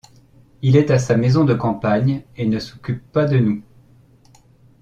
[0.63, 3.61] Il est à sa maison de campagne et ne s’occupe pas de nous.